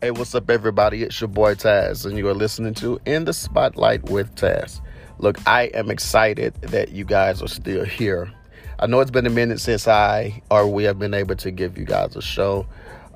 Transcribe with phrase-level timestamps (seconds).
[0.00, 1.02] Hey, what's up, everybody?
[1.02, 4.80] It's your boy Tazz, and you are listening to In the Spotlight with Tazz.
[5.18, 8.32] Look, I am excited that you guys are still here.
[8.78, 11.76] I know it's been a minute since I or we have been able to give
[11.76, 12.64] you guys a show,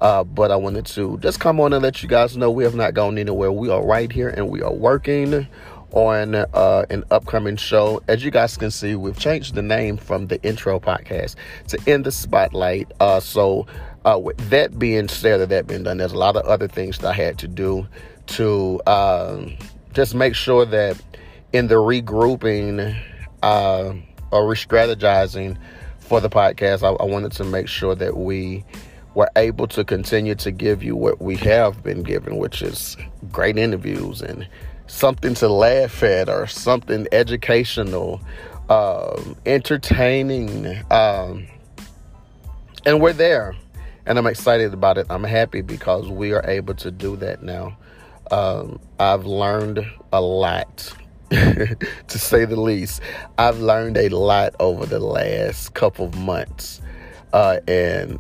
[0.01, 2.75] uh, but I wanted to just come on and let you guys know we have
[2.75, 3.53] not gone anywhere.
[3.53, 5.47] We are right here and we are working
[5.93, 8.03] on uh, an upcoming show.
[8.09, 11.37] As you guys can see, we've changed the name from the intro podcast
[11.69, 12.91] to In the Spotlight.
[12.99, 13.69] Uh, so,
[14.05, 16.99] uh, with that being said, or that being done, there's a lot of other things
[16.99, 17.87] that I had to do
[18.29, 19.57] to um,
[19.93, 21.01] just make sure that
[21.53, 22.97] in the regrouping
[23.43, 23.95] uh,
[24.31, 25.57] or re-strategizing
[25.99, 28.65] for the podcast, I, I wanted to make sure that we
[29.15, 32.97] were able to continue to give you what we have been given, which is
[33.31, 34.49] great interviews and
[34.87, 38.21] something to laugh at or something educational,
[38.69, 40.83] um, entertaining.
[40.91, 41.47] Um,
[42.85, 43.55] and we're there.
[44.07, 45.07] And I'm excited about it.
[45.11, 47.77] I'm happy because we are able to do that now.
[48.31, 50.93] Um, I've learned a lot,
[51.31, 51.77] to
[52.09, 53.01] say the least.
[53.39, 56.81] I've learned a lot over the last couple of months.
[57.33, 58.19] Uh, and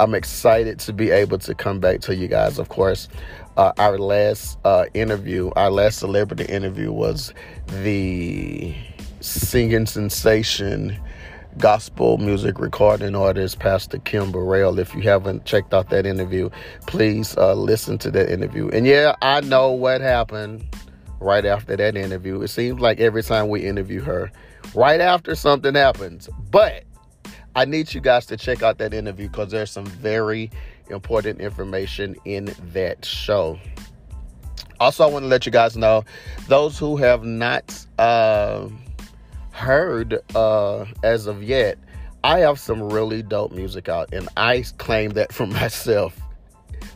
[0.00, 2.58] I'm excited to be able to come back to you guys.
[2.58, 3.08] Of course,
[3.56, 7.32] uh, our last uh, interview, our last celebrity interview was
[7.82, 8.74] the
[9.20, 10.98] singing sensation
[11.58, 14.78] gospel music recording artist, Pastor Kim Burrell.
[14.78, 16.50] If you haven't checked out that interview,
[16.86, 18.68] please uh, listen to that interview.
[18.70, 20.66] And yeah, I know what happened
[21.20, 22.42] right after that interview.
[22.42, 24.30] It seems like every time we interview her,
[24.74, 26.28] right after something happens.
[26.50, 26.84] But
[27.56, 30.50] I need you guys to check out that interview because there's some very
[30.90, 33.58] important information in that show.
[34.80, 36.04] Also, I want to let you guys know
[36.48, 38.68] those who have not uh,
[39.54, 41.78] heard uh, as of yet,
[42.24, 46.18] I have some really dope music out, and I claim that for myself.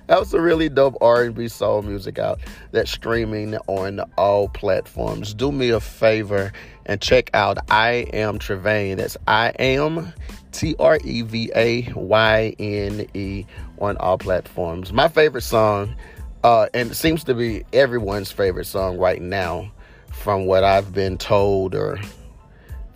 [0.08, 2.40] I have some really dope R&B soul music out
[2.72, 5.34] that's streaming on all platforms.
[5.34, 6.52] Do me a favor
[6.86, 8.96] and check out I Am Trevayne.
[8.96, 10.12] That's I Am
[10.52, 13.44] T R E V A Y N E
[13.78, 14.92] on all platforms.
[14.92, 15.94] My favorite song,
[16.42, 19.70] uh, and it seems to be everyone's favorite song right now,
[20.10, 21.98] from what I've been told or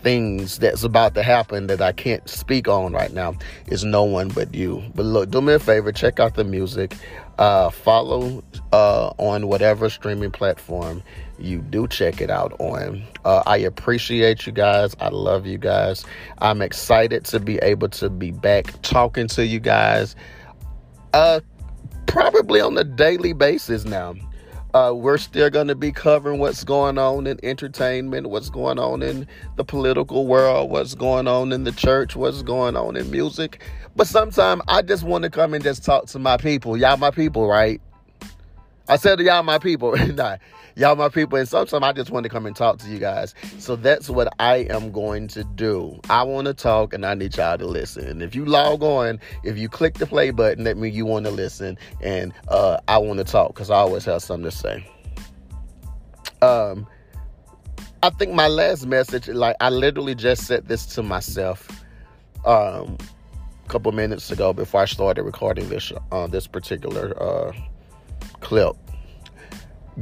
[0.03, 3.35] things that's about to happen that I can't speak on right now,
[3.67, 4.83] is No One But You.
[4.93, 6.95] But look, do me a favor, check out the music.
[7.39, 11.01] Uh, follow uh, on whatever streaming platform
[11.39, 13.03] you do check it out on.
[13.25, 14.95] Uh, I appreciate you guys.
[14.99, 16.05] I love you guys.
[16.39, 20.15] I'm excited to be able to be back talking to you guys.
[21.13, 21.41] Uh,
[22.05, 24.15] probably on a daily basis now.
[24.73, 29.03] Uh, we're still going to be covering what's going on in entertainment, what's going on
[29.03, 33.61] in the political world, what's going on in the church, what's going on in music.
[33.95, 36.75] But sometimes I just want to come and just talk to my people.
[36.75, 37.79] Y'all, my people, right?
[38.87, 39.95] I said to y'all, my people.
[40.13, 40.37] nah,
[40.75, 41.37] y'all, my people.
[41.37, 43.33] And sometimes I just want to come and talk to you guys.
[43.59, 45.99] So that's what I am going to do.
[46.09, 48.21] I want to talk and I need y'all to listen.
[48.21, 51.31] If you log on, if you click the play button, that means you want to
[51.31, 51.77] listen.
[52.01, 54.85] And uh, I want to talk because I always have something to say.
[56.41, 56.87] Um,
[58.01, 61.69] I think my last message, like I literally just said this to myself
[62.45, 62.97] um,
[63.65, 67.53] a couple minutes ago before I started recording this uh, this particular uh,
[68.41, 68.75] clip.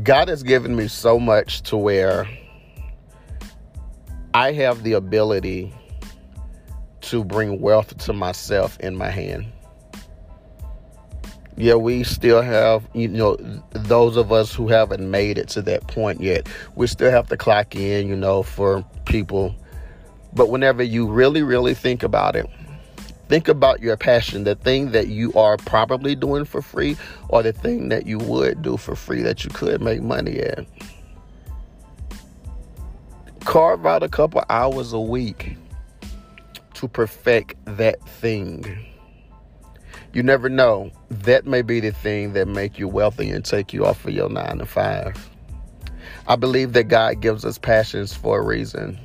[0.03, 2.27] God has given me so much to where
[4.33, 5.73] I have the ability
[7.01, 9.51] to bring wealth to myself in my hand.
[11.57, 13.35] Yeah, we still have, you know,
[13.71, 17.35] those of us who haven't made it to that point yet, we still have to
[17.35, 19.53] clock in, you know, for people.
[20.33, 22.49] But whenever you really, really think about it,
[23.31, 26.97] Think about your passion, the thing that you are probably doing for free,
[27.29, 30.65] or the thing that you would do for free that you could make money at.
[33.45, 35.55] Carve out a couple hours a week
[36.73, 38.65] to perfect that thing.
[40.11, 40.91] You never know.
[41.09, 44.27] That may be the thing that make you wealthy and take you off of your
[44.27, 45.29] nine to five.
[46.27, 48.99] I believe that God gives us passions for a reason.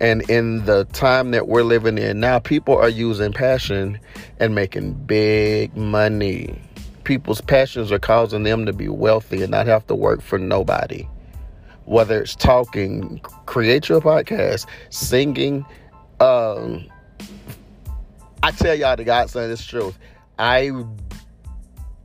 [0.00, 3.98] And in the time that we're living in now, people are using passion
[4.38, 6.60] and making big money.
[7.04, 11.06] People's passions are causing them to be wealthy and not have to work for nobody.
[11.86, 15.64] Whether it's talking, create your podcast, singing.
[16.20, 16.86] Um,
[18.42, 19.98] I tell y'all the God saying this truth.
[20.38, 20.70] I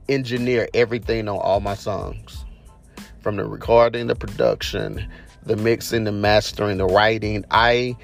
[0.09, 2.45] engineer everything on all my songs.
[3.21, 5.07] From the recording, the production,
[5.45, 7.45] the mixing, the mastering, the writing.
[7.51, 7.95] I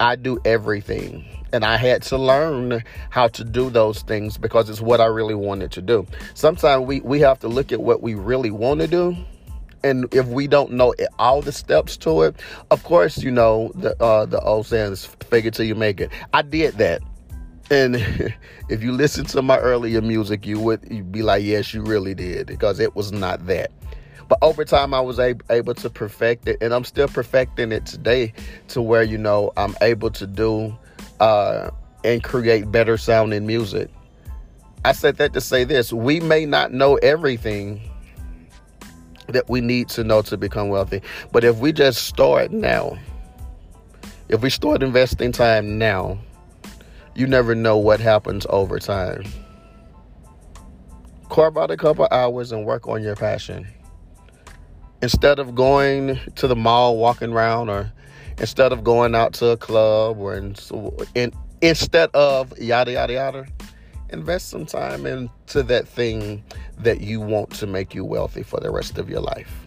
[0.00, 1.24] I do everything.
[1.52, 5.34] And I had to learn how to do those things because it's what I really
[5.34, 6.06] wanted to do.
[6.32, 9.14] Sometimes we, we have to look at what we really want to do.
[9.84, 12.36] And if we don't know all the steps to it,
[12.70, 16.00] of course, you know, the uh, the old saying is fake it till you make
[16.00, 16.10] it.
[16.32, 17.02] I did that.
[17.70, 17.96] And
[18.68, 22.14] if you listen to my earlier music, you would you'd be like, yes, you really
[22.14, 23.72] did, because it was not that.
[24.32, 28.32] But over time, I was able to perfect it, and I'm still perfecting it today
[28.68, 30.74] to where you know I'm able to do
[31.20, 31.68] uh,
[32.02, 33.90] and create better sounding music.
[34.86, 37.82] I said that to say this: we may not know everything
[39.28, 42.98] that we need to know to become wealthy, but if we just start now,
[44.30, 46.18] if we start investing time now,
[47.14, 49.24] you never know what happens over time.
[51.28, 53.68] Carve out a couple hours and work on your passion
[55.02, 57.92] instead of going to the mall, walking around, or
[58.38, 60.54] instead of going out to a club, or in,
[61.14, 63.46] in, instead of yada yada yada,
[64.10, 66.42] invest some time into that thing
[66.78, 69.66] that you want to make you wealthy for the rest of your life.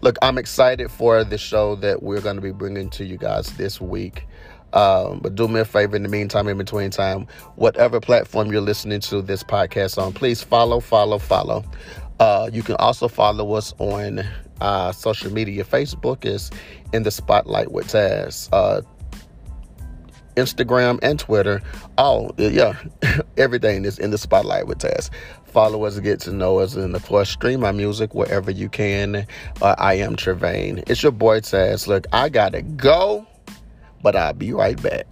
[0.00, 3.56] Look, I'm excited for the show that we're going to be bringing to you guys
[3.56, 4.26] this week.
[4.72, 8.60] Um, but do me a favor in the meantime, in between time, whatever platform you're
[8.60, 11.64] listening to this podcast on, please follow, follow, follow.
[12.18, 14.24] Uh, you can also follow us on
[14.60, 15.64] uh, social media.
[15.64, 16.50] Facebook is
[16.92, 18.48] in the spotlight with Tazz.
[18.52, 18.82] Uh,
[20.36, 21.62] Instagram and Twitter.
[21.98, 22.76] Oh, yeah,
[23.36, 25.10] everything is in the spotlight with Tazz.
[25.44, 29.26] Follow us, get to know us, and of course, stream my music wherever you can.
[29.62, 30.84] Uh, I am Trevayne.
[30.88, 31.86] It's your boy Tazz.
[31.86, 33.26] Look, I gotta go,
[34.02, 35.06] but I'll be right back.